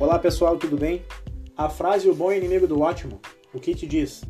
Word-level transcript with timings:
Olá 0.00 0.18
pessoal, 0.18 0.56
tudo 0.56 0.78
bem? 0.78 1.02
A 1.54 1.68
frase 1.68 2.08
o 2.08 2.14
bom 2.14 2.32
é 2.32 2.38
inimigo 2.38 2.66
do 2.66 2.80
ótimo, 2.80 3.20
o 3.52 3.60
que 3.60 3.74
te 3.74 3.86
diz? 3.86 4.24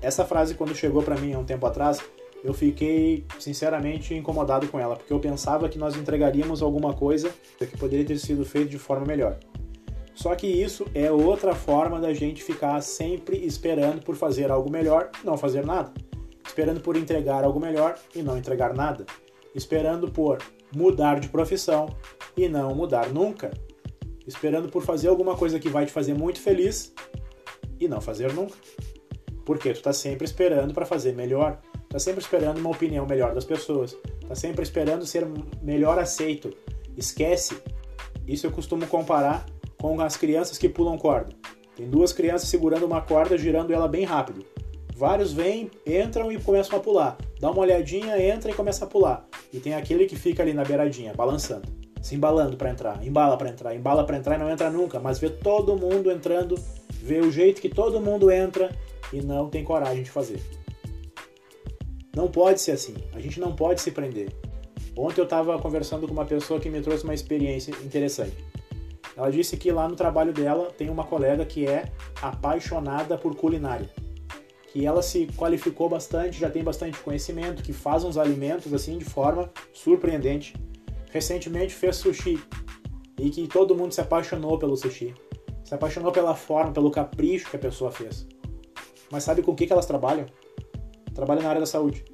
Essa 0.00 0.24
frase 0.24 0.54
quando 0.54 0.74
chegou 0.74 1.02
para 1.02 1.20
mim 1.20 1.34
há 1.34 1.38
um 1.38 1.44
tempo 1.44 1.66
atrás, 1.66 2.00
eu 2.42 2.54
fiquei 2.54 3.26
sinceramente 3.38 4.14
incomodado 4.14 4.66
com 4.68 4.80
ela, 4.80 4.96
porque 4.96 5.12
eu 5.12 5.20
pensava 5.20 5.68
que 5.68 5.78
nós 5.78 5.96
entregaríamos 5.96 6.62
alguma 6.62 6.94
coisa 6.94 7.30
que 7.58 7.76
poderia 7.76 8.06
ter 8.06 8.16
sido 8.16 8.42
feito 8.42 8.70
de 8.70 8.78
forma 8.78 9.04
melhor. 9.04 9.38
Só 10.14 10.34
que 10.34 10.46
isso 10.46 10.86
é 10.94 11.12
outra 11.12 11.54
forma 11.54 12.00
da 12.00 12.14
gente 12.14 12.42
ficar 12.42 12.80
sempre 12.80 13.36
esperando 13.44 14.02
por 14.02 14.16
fazer 14.16 14.50
algo 14.50 14.72
melhor 14.72 15.10
e 15.22 15.26
não 15.26 15.36
fazer 15.36 15.62
nada. 15.62 15.92
Esperando 16.42 16.80
por 16.80 16.96
entregar 16.96 17.44
algo 17.44 17.60
melhor 17.60 17.96
e 18.16 18.22
não 18.22 18.38
entregar 18.38 18.72
nada. 18.72 19.04
Esperando 19.54 20.10
por 20.10 20.38
mudar 20.74 21.20
de 21.20 21.28
profissão 21.28 21.86
e 22.34 22.48
não 22.48 22.74
mudar 22.74 23.10
nunca 23.10 23.50
esperando 24.26 24.68
por 24.68 24.82
fazer 24.82 25.08
alguma 25.08 25.36
coisa 25.36 25.58
que 25.58 25.68
vai 25.68 25.86
te 25.86 25.92
fazer 25.92 26.14
muito 26.14 26.40
feliz 26.40 26.92
e 27.78 27.88
não 27.88 28.00
fazer 28.00 28.32
nunca. 28.32 28.54
Porque 29.44 29.72
tu 29.72 29.82
tá 29.82 29.92
sempre 29.92 30.24
esperando 30.24 30.74
para 30.74 30.86
fazer 30.86 31.14
melhor, 31.14 31.60
tá 31.88 31.98
sempre 31.98 32.20
esperando 32.20 32.58
uma 32.58 32.70
opinião 32.70 33.06
melhor 33.06 33.34
das 33.34 33.44
pessoas, 33.44 33.96
tá 34.28 34.34
sempre 34.34 34.62
esperando 34.62 35.06
ser 35.06 35.26
melhor 35.62 35.98
aceito. 35.98 36.54
Esquece. 36.96 37.60
Isso 38.26 38.46
eu 38.46 38.52
costumo 38.52 38.86
comparar 38.86 39.46
com 39.78 40.00
as 40.00 40.16
crianças 40.16 40.58
que 40.58 40.68
pulam 40.68 40.98
corda. 40.98 41.34
Tem 41.74 41.88
duas 41.88 42.12
crianças 42.12 42.48
segurando 42.48 42.84
uma 42.84 43.00
corda, 43.00 43.38
girando 43.38 43.72
ela 43.72 43.88
bem 43.88 44.04
rápido. 44.04 44.44
Vários 44.94 45.32
vêm, 45.32 45.70
entram 45.86 46.30
e 46.30 46.38
começam 46.38 46.78
a 46.78 46.82
pular. 46.82 47.16
Dá 47.40 47.50
uma 47.50 47.62
olhadinha, 47.62 48.22
entra 48.22 48.50
e 48.50 48.54
começa 48.54 48.84
a 48.84 48.88
pular. 48.88 49.26
E 49.50 49.58
tem 49.58 49.74
aquele 49.74 50.04
que 50.04 50.14
fica 50.14 50.42
ali 50.42 50.52
na 50.52 50.62
beiradinha, 50.62 51.14
balançando 51.14 51.79
se 52.00 52.14
embalando 52.14 52.56
para 52.56 52.70
entrar, 52.70 53.04
embala 53.06 53.36
para 53.36 53.50
entrar, 53.50 53.74
embala 53.74 54.04
para 54.04 54.16
entrar 54.16 54.36
e 54.36 54.38
não 54.38 54.50
entra 54.50 54.70
nunca, 54.70 54.98
mas 54.98 55.18
vê 55.18 55.28
todo 55.28 55.76
mundo 55.76 56.10
entrando, 56.10 56.54
vê 56.90 57.20
o 57.20 57.30
jeito 57.30 57.60
que 57.60 57.68
todo 57.68 58.00
mundo 58.00 58.30
entra 58.30 58.70
e 59.12 59.20
não 59.20 59.48
tem 59.48 59.62
coragem 59.62 60.02
de 60.02 60.10
fazer. 60.10 60.40
Não 62.14 62.28
pode 62.28 62.60
ser 62.60 62.72
assim, 62.72 62.94
a 63.14 63.20
gente 63.20 63.38
não 63.38 63.54
pode 63.54 63.80
se 63.80 63.90
prender. 63.90 64.32
Ontem 64.96 65.20
eu 65.20 65.24
estava 65.24 65.58
conversando 65.58 66.06
com 66.06 66.12
uma 66.12 66.24
pessoa 66.24 66.58
que 66.58 66.68
me 66.68 66.80
trouxe 66.80 67.04
uma 67.04 67.14
experiência 67.14 67.70
interessante. 67.84 68.36
Ela 69.16 69.30
disse 69.30 69.56
que 69.56 69.70
lá 69.70 69.88
no 69.88 69.94
trabalho 69.94 70.32
dela 70.32 70.70
tem 70.76 70.88
uma 70.88 71.04
colega 71.04 71.44
que 71.44 71.66
é 71.66 71.84
apaixonada 72.20 73.16
por 73.16 73.36
culinária. 73.36 73.88
Que 74.72 74.86
ela 74.86 75.02
se 75.02 75.26
qualificou 75.36 75.88
bastante, 75.88 76.40
já 76.40 76.48
tem 76.48 76.62
bastante 76.62 76.98
conhecimento, 76.98 77.62
que 77.62 77.72
faz 77.72 78.02
uns 78.02 78.16
alimentos 78.16 78.72
assim 78.72 78.98
de 78.98 79.04
forma 79.04 79.50
surpreendente 79.72 80.54
recentemente 81.10 81.74
fez 81.74 81.96
sushi 81.96 82.42
e 83.18 83.30
que 83.30 83.46
todo 83.46 83.76
mundo 83.76 83.92
se 83.92 84.00
apaixonou 84.00 84.58
pelo 84.58 84.76
sushi. 84.76 85.14
Se 85.64 85.74
apaixonou 85.74 86.10
pela 86.10 86.34
forma, 86.34 86.72
pelo 86.72 86.90
capricho 86.90 87.50
que 87.50 87.56
a 87.56 87.60
pessoa 87.60 87.90
fez. 87.90 88.26
Mas 89.10 89.24
sabe 89.24 89.42
com 89.42 89.52
o 89.52 89.54
que, 89.54 89.70
elas 89.70 89.86
trabalham? 89.86 90.26
Trabalham 91.14 91.42
na 91.42 91.48
área 91.48 91.60
da 91.60 91.66
saúde. 91.66 92.04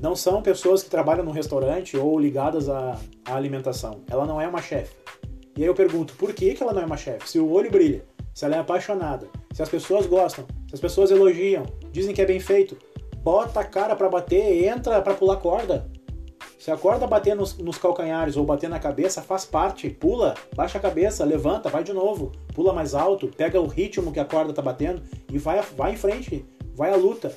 Não 0.00 0.16
são 0.16 0.42
pessoas 0.42 0.82
que 0.82 0.90
trabalham 0.90 1.24
no 1.24 1.30
restaurante 1.30 1.96
ou 1.96 2.18
ligadas 2.18 2.68
à, 2.68 2.98
à 3.24 3.34
alimentação. 3.34 4.02
Ela 4.08 4.26
não 4.26 4.40
é 4.40 4.48
uma 4.48 4.62
chefe. 4.62 4.94
E 5.56 5.62
aí 5.62 5.68
eu 5.68 5.74
pergunto, 5.74 6.14
por 6.14 6.32
que, 6.32 6.54
que 6.54 6.62
ela 6.62 6.72
não 6.72 6.82
é 6.82 6.86
uma 6.86 6.96
chefe? 6.96 7.28
Se 7.28 7.38
o 7.38 7.50
olho 7.50 7.70
brilha, 7.70 8.04
se 8.32 8.44
ela 8.44 8.56
é 8.56 8.58
apaixonada, 8.58 9.28
se 9.52 9.62
as 9.62 9.68
pessoas 9.68 10.06
gostam, 10.06 10.46
se 10.68 10.74
as 10.74 10.80
pessoas 10.80 11.10
elogiam, 11.10 11.64
dizem 11.92 12.14
que 12.14 12.22
é 12.22 12.26
bem 12.26 12.40
feito, 12.40 12.76
bota 13.18 13.60
a 13.60 13.64
cara 13.64 13.94
para 13.94 14.08
bater, 14.08 14.64
entra 14.66 15.02
para 15.02 15.14
pular 15.14 15.36
corda. 15.36 15.90
Se 16.60 16.70
a 16.70 16.76
corda 16.76 17.06
bater 17.06 17.34
nos, 17.34 17.56
nos, 17.56 17.78
calcanhares 17.78 18.36
ou 18.36 18.44
bater 18.44 18.68
na 18.68 18.78
cabeça, 18.78 19.22
faz 19.22 19.46
parte. 19.46 19.88
Pula, 19.88 20.34
baixa 20.54 20.76
a 20.76 20.80
cabeça, 20.80 21.24
levanta, 21.24 21.70
vai 21.70 21.82
de 21.82 21.94
novo. 21.94 22.32
Pula 22.54 22.70
mais 22.70 22.94
alto, 22.94 23.28
pega 23.28 23.58
o 23.58 23.66
ritmo 23.66 24.12
que 24.12 24.20
a 24.20 24.26
corda 24.26 24.52
tá 24.52 24.60
batendo 24.60 25.02
e 25.32 25.38
vai, 25.38 25.62
vai 25.74 25.94
em 25.94 25.96
frente. 25.96 26.44
Vai 26.74 26.92
à 26.92 26.96
luta. 26.96 27.34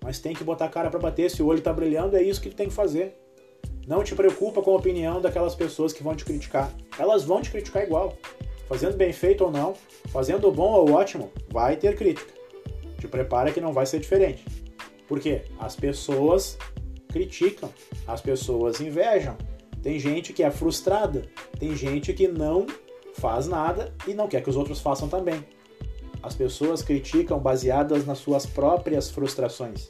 Mas 0.00 0.20
tem 0.20 0.34
que 0.34 0.44
botar 0.44 0.66
a 0.66 0.68
cara 0.68 0.88
para 0.88 1.00
bater. 1.00 1.28
Se 1.28 1.42
o 1.42 1.46
olho 1.48 1.60
tá 1.60 1.72
brilhando, 1.72 2.16
é 2.16 2.22
isso 2.22 2.40
que 2.40 2.48
tu 2.48 2.54
tem 2.54 2.68
que 2.68 2.72
fazer. 2.72 3.16
Não 3.88 4.04
te 4.04 4.14
preocupa 4.14 4.62
com 4.62 4.70
a 4.70 4.76
opinião 4.76 5.20
daquelas 5.20 5.56
pessoas 5.56 5.92
que 5.92 6.04
vão 6.04 6.14
te 6.14 6.24
criticar. 6.24 6.72
Elas 6.96 7.24
vão 7.24 7.42
te 7.42 7.50
criticar 7.50 7.82
igual. 7.82 8.16
Fazendo 8.68 8.96
bem 8.96 9.12
feito 9.12 9.42
ou 9.42 9.50
não, 9.50 9.74
fazendo 10.12 10.48
bom 10.52 10.70
ou 10.70 10.92
ótimo, 10.92 11.32
vai 11.48 11.74
ter 11.74 11.96
crítica. 11.96 12.32
Te 13.00 13.08
prepara 13.08 13.50
que 13.50 13.60
não 13.60 13.72
vai 13.72 13.84
ser 13.84 13.98
diferente. 13.98 14.44
Por 15.08 15.18
quê? 15.18 15.42
As 15.58 15.74
pessoas 15.74 16.56
criticam, 17.10 17.68
as 18.06 18.20
pessoas 18.20 18.80
invejam. 18.80 19.36
Tem 19.82 19.98
gente 19.98 20.32
que 20.32 20.42
é 20.42 20.50
frustrada, 20.50 21.22
tem 21.58 21.74
gente 21.74 22.12
que 22.12 22.28
não 22.28 22.66
faz 23.14 23.46
nada 23.46 23.94
e 24.06 24.14
não 24.14 24.28
quer 24.28 24.42
que 24.42 24.50
os 24.50 24.56
outros 24.56 24.80
façam 24.80 25.08
também. 25.08 25.44
As 26.22 26.34
pessoas 26.34 26.82
criticam 26.82 27.38
baseadas 27.38 28.06
nas 28.06 28.18
suas 28.18 28.44
próprias 28.44 29.10
frustrações. 29.10 29.88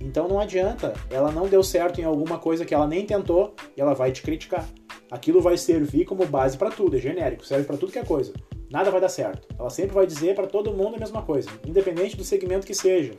Então 0.00 0.28
não 0.28 0.38
adianta, 0.38 0.92
ela 1.10 1.32
não 1.32 1.48
deu 1.48 1.62
certo 1.62 2.00
em 2.00 2.04
alguma 2.04 2.38
coisa 2.38 2.64
que 2.64 2.74
ela 2.74 2.86
nem 2.86 3.04
tentou 3.04 3.54
e 3.76 3.80
ela 3.80 3.94
vai 3.94 4.12
te 4.12 4.22
criticar. 4.22 4.68
Aquilo 5.10 5.40
vai 5.40 5.56
servir 5.56 6.04
como 6.04 6.26
base 6.26 6.56
para 6.56 6.70
tudo, 6.70 6.96
é 6.96 7.00
genérico, 7.00 7.44
serve 7.46 7.64
para 7.64 7.76
tudo 7.76 7.92
que 7.92 7.98
é 7.98 8.04
coisa. 8.04 8.32
Nada 8.70 8.90
vai 8.90 9.00
dar 9.00 9.08
certo. 9.08 9.48
Ela 9.58 9.70
sempre 9.70 9.94
vai 9.94 10.06
dizer 10.06 10.34
para 10.34 10.46
todo 10.46 10.72
mundo 10.72 10.96
a 10.96 10.98
mesma 10.98 11.22
coisa, 11.22 11.48
independente 11.66 12.16
do 12.16 12.24
segmento 12.24 12.66
que 12.66 12.74
seja, 12.74 13.14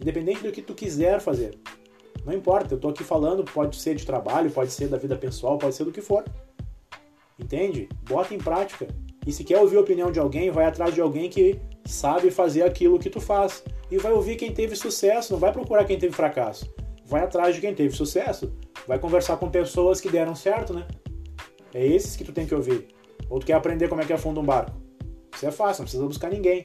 independente 0.00 0.42
do 0.42 0.52
que 0.52 0.62
tu 0.62 0.74
quiser 0.74 1.20
fazer. 1.20 1.58
Não 2.24 2.32
importa, 2.32 2.74
eu 2.74 2.78
tô 2.78 2.88
aqui 2.88 3.02
falando, 3.02 3.44
pode 3.44 3.76
ser 3.76 3.94
de 3.94 4.04
trabalho, 4.04 4.50
pode 4.50 4.70
ser 4.70 4.88
da 4.88 4.98
vida 4.98 5.16
pessoal, 5.16 5.58
pode 5.58 5.74
ser 5.74 5.84
do 5.84 5.92
que 5.92 6.02
for. 6.02 6.24
Entende? 7.38 7.88
Bota 8.08 8.34
em 8.34 8.38
prática. 8.38 8.86
E 9.26 9.32
se 9.32 9.44
quer 9.44 9.58
ouvir 9.58 9.76
a 9.76 9.80
opinião 9.80 10.12
de 10.12 10.18
alguém, 10.18 10.50
vai 10.50 10.66
atrás 10.66 10.94
de 10.94 11.00
alguém 11.00 11.28
que 11.28 11.60
sabe 11.84 12.30
fazer 12.30 12.62
aquilo 12.62 12.98
que 12.98 13.10
tu 13.10 13.20
faz. 13.20 13.62
E 13.90 13.98
vai 13.98 14.12
ouvir 14.12 14.36
quem 14.36 14.52
teve 14.52 14.76
sucesso, 14.76 15.32
não 15.32 15.40
vai 15.40 15.52
procurar 15.52 15.84
quem 15.84 15.98
teve 15.98 16.14
fracasso. 16.14 16.72
Vai 17.06 17.22
atrás 17.22 17.54
de 17.54 17.60
quem 17.60 17.74
teve 17.74 17.94
sucesso. 17.94 18.52
Vai 18.86 18.98
conversar 18.98 19.36
com 19.36 19.50
pessoas 19.50 20.00
que 20.00 20.08
deram 20.08 20.34
certo, 20.34 20.72
né? 20.72 20.86
É 21.74 21.84
esses 21.86 22.16
que 22.16 22.24
tu 22.24 22.32
tem 22.32 22.46
que 22.46 22.54
ouvir. 22.54 22.88
Ou 23.28 23.38
tu 23.38 23.46
quer 23.46 23.54
aprender 23.54 23.88
como 23.88 24.00
é 24.00 24.04
que 24.04 24.12
afunda 24.12 24.40
um 24.40 24.44
barco. 24.44 24.72
Isso 25.34 25.46
é 25.46 25.50
fácil, 25.50 25.82
não 25.82 25.84
precisa 25.86 26.06
buscar 26.06 26.30
ninguém. 26.30 26.62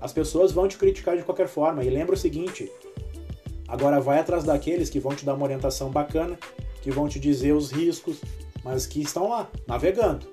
As 0.00 0.12
pessoas 0.12 0.52
vão 0.52 0.68
te 0.68 0.78
criticar 0.78 1.16
de 1.16 1.22
qualquer 1.22 1.48
forma. 1.48 1.84
E 1.84 1.90
lembra 1.90 2.14
o 2.14 2.18
seguinte: 2.18 2.70
Agora 3.68 4.00
vai 4.00 4.18
atrás 4.18 4.44
daqueles 4.44 4.88
que 4.88 4.98
vão 4.98 5.14
te 5.14 5.26
dar 5.26 5.34
uma 5.34 5.44
orientação 5.44 5.90
bacana, 5.90 6.38
que 6.80 6.90
vão 6.90 7.06
te 7.06 7.20
dizer 7.20 7.52
os 7.52 7.70
riscos, 7.70 8.22
mas 8.64 8.86
que 8.86 9.02
estão 9.02 9.28
lá, 9.28 9.46
navegando. 9.66 10.26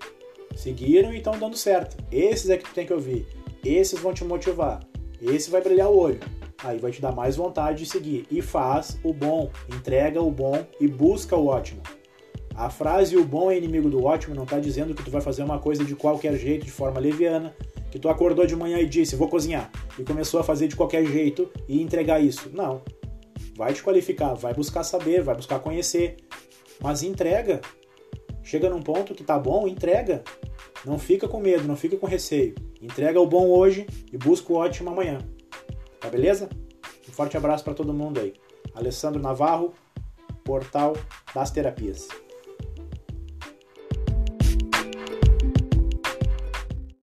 Seguiram 0.56 1.14
e 1.14 1.18
estão 1.18 1.38
dando 1.38 1.58
certo. 1.58 1.98
Esses 2.10 2.50
é 2.50 2.58
que 2.58 2.64
tu 2.64 2.74
tem 2.74 2.86
que 2.86 2.94
ouvir. 2.94 3.28
Esses 3.64 4.00
vão 4.00 4.14
te 4.14 4.24
motivar. 4.24 4.80
Esse 5.22 5.52
vai 5.52 5.62
brilhar 5.62 5.90
o 5.90 5.98
olho. 5.98 6.20
Aí 6.64 6.80
vai 6.80 6.92
te 6.92 7.02
dar 7.02 7.12
mais 7.12 7.36
vontade 7.36 7.80
de 7.80 7.90
seguir. 7.90 8.26
E 8.32 8.42
faz 8.42 8.98
o 9.04 9.12
bom, 9.12 9.52
entrega 9.70 10.22
o 10.22 10.32
bom 10.32 10.66
e 10.80 10.88
busca 10.88 11.36
o 11.36 11.48
ótimo. 11.48 11.82
A 12.56 12.70
frase 12.70 13.18
o 13.18 13.26
bom 13.26 13.52
é 13.52 13.58
inimigo 13.58 13.90
do 13.90 14.06
ótimo 14.06 14.34
não 14.34 14.44
está 14.44 14.60
dizendo 14.60 14.96
que 14.96 15.04
tu 15.04 15.12
vai 15.12 15.20
fazer 15.20 15.44
uma 15.44 15.60
coisa 15.60 15.84
de 15.84 15.94
qualquer 15.94 16.38
jeito, 16.38 16.66
de 16.66 16.72
forma 16.72 17.02
leviana, 17.02 17.54
que 17.92 18.00
tu 18.00 18.08
acordou 18.08 18.46
de 18.46 18.56
manhã 18.56 18.80
e 18.80 18.86
disse, 18.86 19.18
vou 19.18 19.28
cozinhar, 19.28 19.70
e 20.00 20.04
começou 20.04 20.40
a 20.40 20.44
fazer 20.44 20.70
de 20.70 20.76
qualquer 20.76 21.06
jeito 21.06 21.52
e 21.68 21.82
entregar 21.82 22.22
isso. 22.22 22.50
Não 22.54 22.82
vai 23.56 23.74
te 23.74 23.82
qualificar, 23.82 24.34
vai 24.34 24.54
buscar 24.54 24.84
saber, 24.84 25.22
vai 25.22 25.36
buscar 25.36 25.60
conhecer, 25.60 26.18
mas 26.82 27.04
entrega. 27.04 27.62
Chega 28.44 28.70
num 28.70 28.82
ponto 28.82 29.16
que 29.16 29.24
tá 29.24 29.40
bom, 29.40 29.68
entrega. 29.68 30.24
Não 30.86 31.00
fica 31.00 31.28
com 31.28 31.40
medo, 31.40 31.68
não 31.68 31.76
fica 31.76 31.98
com 31.98 32.06
receio. 32.06 32.54
Entrega 32.80 33.20
o 33.20 33.26
bom 33.26 33.48
hoje 33.48 33.88
e 34.12 34.18
busca 34.18 34.54
o 34.54 34.56
ótimo 34.58 34.92
amanhã. 34.92 35.18
Tá 36.00 36.10
beleza? 36.10 36.50
Um 37.10 37.12
forte 37.12 37.36
abraço 37.36 37.64
para 37.64 37.74
todo 37.74 37.94
mundo 37.94 38.20
aí. 38.20 38.34
Alessandro 38.76 39.22
Navarro, 39.22 39.74
Portal 40.44 40.94
das 41.34 41.50
Terapias. 41.50 42.08